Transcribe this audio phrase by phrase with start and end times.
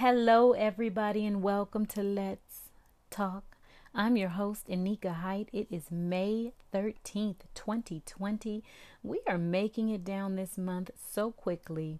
[0.00, 2.68] Hello, everybody, and welcome to Let's
[3.08, 3.56] Talk.
[3.94, 5.48] I'm your host, Nneka Hite.
[5.54, 8.62] It is May 13th, 2020.
[9.02, 11.98] We are making it down this month so quickly.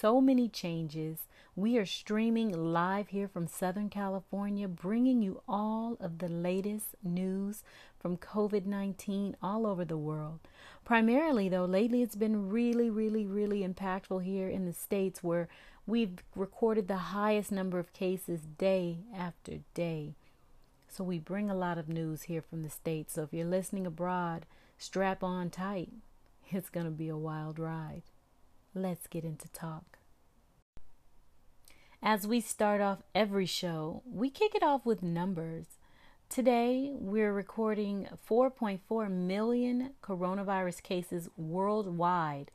[0.00, 1.28] So many changes.
[1.54, 7.62] We are streaming live here from Southern California, bringing you all of the latest news
[8.00, 10.40] from COVID 19 all over the world.
[10.84, 15.48] Primarily, though, lately it's been really, really, really impactful here in the States where
[15.88, 20.16] We've recorded the highest number of cases day after day.
[20.86, 23.14] So we bring a lot of news here from the States.
[23.14, 24.44] So if you're listening abroad,
[24.76, 25.88] strap on tight.
[26.50, 28.02] It's going to be a wild ride.
[28.74, 29.96] Let's get into talk.
[32.02, 35.78] As we start off every show, we kick it off with numbers.
[36.28, 42.50] Today, we're recording 4.4 million coronavirus cases worldwide,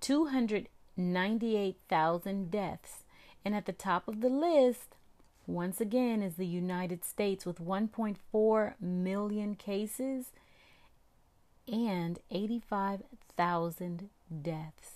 [0.00, 3.04] 200 98,000 deaths.
[3.44, 4.96] And at the top of the list,
[5.46, 10.26] once again, is the United States with 1.4 million cases
[11.66, 14.10] and 85,000
[14.42, 14.92] deaths.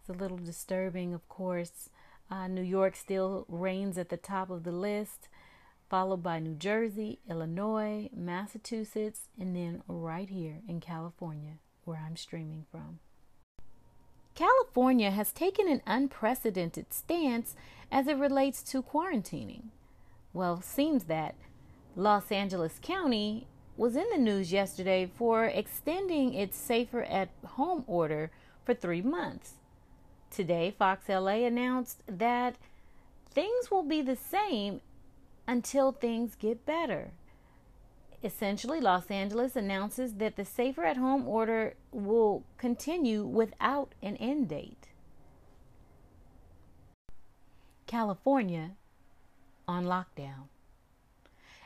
[0.00, 1.90] It's a little disturbing, of course.
[2.30, 5.28] Uh, New York still reigns at the top of the list,
[5.88, 12.64] followed by New Jersey, Illinois, Massachusetts, and then right here in California, where I'm streaming
[12.70, 13.00] from.
[14.40, 17.54] California has taken an unprecedented stance
[17.92, 19.64] as it relates to quarantining.
[20.32, 21.34] Well, seems that
[21.94, 23.46] Los Angeles County
[23.76, 28.30] was in the news yesterday for extending its safer at home order
[28.64, 29.56] for three months.
[30.30, 32.56] Today, Fox LA announced that
[33.30, 34.80] things will be the same
[35.46, 37.10] until things get better.
[38.22, 44.48] Essentially, Los Angeles announces that the safer at home order will continue without an end
[44.48, 44.88] date.
[47.86, 48.72] California
[49.66, 50.48] on lockdown.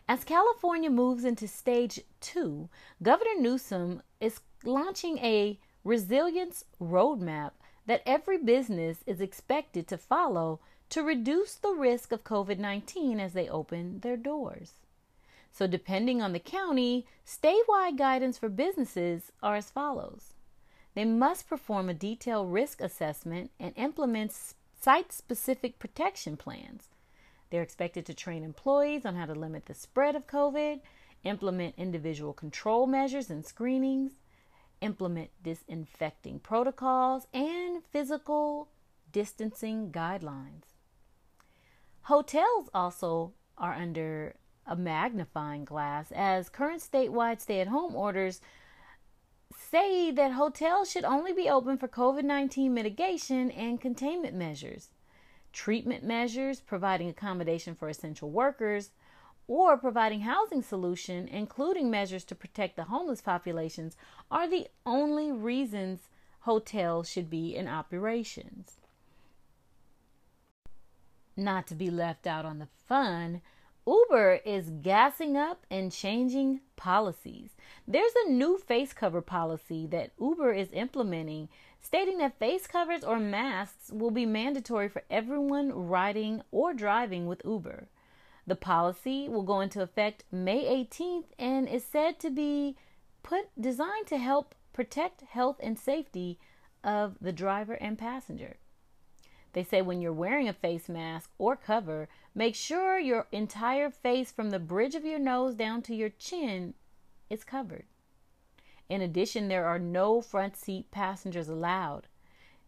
[0.09, 2.69] As California moves into stage two,
[3.03, 7.53] Governor Newsom is launching a resilience roadmap
[7.87, 13.33] that every business is expected to follow to reduce the risk of COVID 19 as
[13.33, 14.75] they open their doors.
[15.55, 20.35] So, depending on the county, statewide guidance for businesses are as follows
[20.95, 24.33] they must perform a detailed risk assessment and implement
[24.81, 26.89] site specific protection plans.
[27.51, 30.81] They're expected to train employees on how to limit the spread of COVID,
[31.25, 34.13] implement individual control measures and screenings,
[34.81, 38.69] implement disinfecting protocols, and physical
[39.11, 40.75] distancing guidelines.
[42.03, 44.37] Hotels also are under
[44.67, 48.41] a magnifying glass as current statewide stay at home orders
[49.57, 54.89] say that hotels should only be open for COVID 19 mitigation and containment measures,
[55.53, 58.91] treatment measures, providing accommodation for essential workers,
[59.47, 63.97] or providing housing solution, including measures to protect the homeless populations,
[64.31, 66.09] are the only reasons
[66.41, 68.77] hotels should be in operations.
[71.37, 73.43] Not to be left out on the fun,
[73.87, 77.51] Uber is gassing up and changing policies.
[77.87, 81.49] There's a new face cover policy that Uber is implementing,
[81.81, 87.43] stating that face covers or masks will be mandatory for everyone riding or driving with
[87.45, 87.89] Uber.
[88.47, 92.77] The policy will go into effect May 18th and is said to be
[93.23, 96.39] put designed to help protect health and safety
[96.83, 98.57] of the driver and passenger.
[99.55, 104.33] They say when you're wearing a face mask or cover, make sure your entire face
[104.33, 106.75] from the bridge of your nose down to your chin
[107.31, 107.85] is covered.
[108.89, 112.09] In addition, there are no front seat passengers allowed.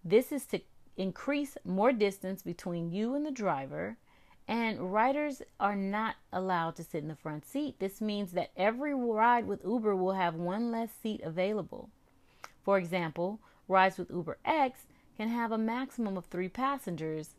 [0.04, 0.60] This is to
[0.96, 3.96] increase more distance between you and the driver,
[4.46, 7.80] and riders are not allowed to sit in the front seat.
[7.80, 11.90] This means that every ride with Uber will have one less seat available.
[12.62, 14.86] For example, rides with Uber X
[15.16, 17.30] can have a maximum of three passengers,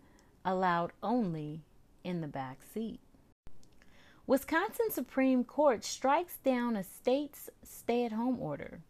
[0.44, 1.62] allowed only
[2.04, 3.00] in the back seat.
[4.26, 8.82] Wisconsin Supreme Court strikes down a state's stay at home order.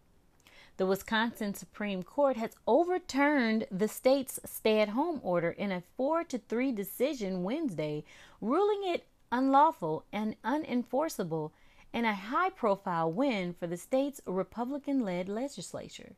[0.78, 6.24] The Wisconsin Supreme Court has overturned the state's stay at home order in a 4
[6.26, 8.04] to 3 decision Wednesday,
[8.42, 11.52] ruling it unlawful and unenforceable
[11.94, 16.16] in a high profile win for the state's Republican led legislature.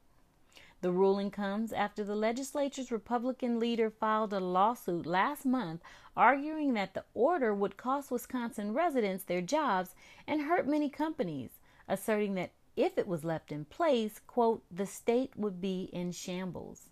[0.81, 5.81] The ruling comes after the legislature's Republican leader filed a lawsuit last month
[6.15, 9.93] arguing that the order would cost Wisconsin residents their jobs
[10.25, 15.33] and hurt many companies, asserting that if it was left in place, quote, the state
[15.35, 16.89] would be in shambles.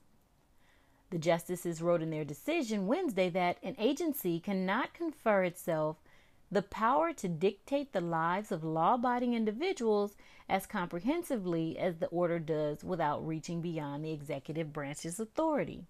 [1.10, 5.98] The justices wrote in their decision Wednesday that an agency cannot confer itself
[6.52, 10.16] the power to dictate the lives of law abiding individuals
[10.48, 15.84] as comprehensively as the order does without reaching beyond the executive branch's authority.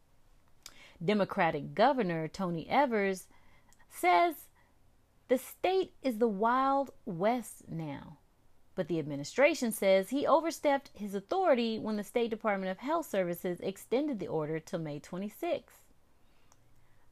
[1.03, 3.27] Democratic Governor Tony Evers
[3.89, 4.47] says
[5.27, 8.17] the state is the Wild West now.
[8.75, 13.59] But the administration says he overstepped his authority when the State Department of Health Services
[13.59, 15.73] extended the order till May 26.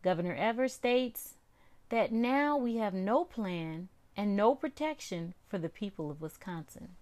[0.03, 1.33] Governor Evers states
[1.89, 6.95] that now we have no plan and no protection for the people of Wisconsin.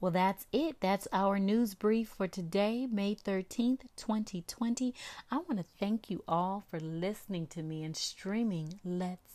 [0.00, 0.76] Well, that's it.
[0.80, 4.94] That's our news brief for today, May 13th, 2020.
[5.28, 9.34] I want to thank you all for listening to me and streaming Let's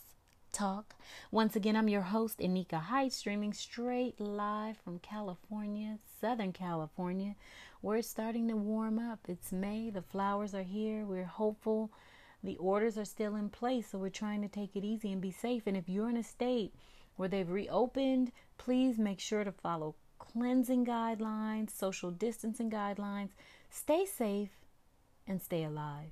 [0.52, 0.94] Talk.
[1.30, 7.34] Once again, I'm your host, Nneka Hite, streaming straight live from California, Southern California,
[7.82, 9.18] We're starting to warm up.
[9.28, 11.04] It's May, the flowers are here.
[11.04, 11.90] We're hopeful.
[12.44, 15.30] The orders are still in place, so we're trying to take it easy and be
[15.30, 15.62] safe.
[15.66, 16.74] And if you're in a state
[17.16, 23.30] where they've reopened, please make sure to follow cleansing guidelines, social distancing guidelines.
[23.70, 24.50] Stay safe
[25.26, 26.10] and stay alive.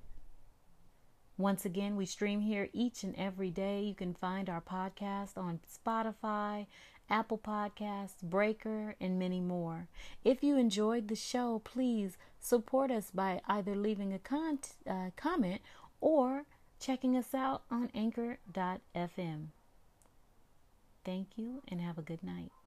[1.37, 3.83] Once again, we stream here each and every day.
[3.83, 6.67] You can find our podcast on Spotify,
[7.11, 9.89] Apple Podcasts, Breaker, and many more.
[10.25, 15.61] If you enjoyed the show, please support us by either leaving a con- uh, comment
[16.03, 16.43] or
[16.79, 19.47] checking us out on anchor.fm.
[21.05, 22.53] Thank you and have a good night.